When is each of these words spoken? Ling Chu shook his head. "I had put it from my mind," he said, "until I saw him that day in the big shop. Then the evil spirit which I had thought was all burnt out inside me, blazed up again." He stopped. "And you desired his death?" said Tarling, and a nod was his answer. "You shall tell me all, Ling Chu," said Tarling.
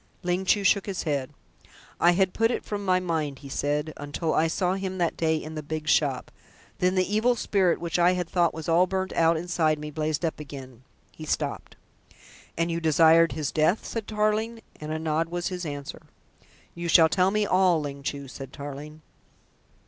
Ling 0.23 0.45
Chu 0.45 0.63
shook 0.63 0.87
his 0.87 1.03
head. 1.03 1.29
"I 1.99 2.13
had 2.13 2.33
put 2.33 2.49
it 2.49 2.65
from 2.65 2.83
my 2.83 2.99
mind," 2.99 3.37
he 3.45 3.49
said, 3.49 3.93
"until 3.97 4.33
I 4.33 4.47
saw 4.47 4.73
him 4.73 4.97
that 4.97 5.15
day 5.15 5.35
in 5.35 5.53
the 5.53 5.61
big 5.61 5.87
shop. 5.87 6.31
Then 6.79 6.95
the 6.95 7.05
evil 7.15 7.35
spirit 7.35 7.79
which 7.79 7.99
I 7.99 8.13
had 8.13 8.27
thought 8.27 8.51
was 8.51 8.67
all 8.67 8.87
burnt 8.87 9.13
out 9.13 9.37
inside 9.37 9.77
me, 9.77 9.91
blazed 9.91 10.25
up 10.25 10.39
again." 10.39 10.81
He 11.11 11.25
stopped. 11.25 11.75
"And 12.57 12.71
you 12.71 12.81
desired 12.81 13.33
his 13.33 13.51
death?" 13.51 13.85
said 13.85 14.07
Tarling, 14.07 14.63
and 14.77 14.91
a 14.91 14.97
nod 14.97 15.29
was 15.29 15.49
his 15.49 15.67
answer. 15.67 16.01
"You 16.73 16.87
shall 16.87 17.07
tell 17.07 17.29
me 17.29 17.45
all, 17.45 17.79
Ling 17.79 18.01
Chu," 18.01 18.27
said 18.27 18.51
Tarling. 18.51 19.03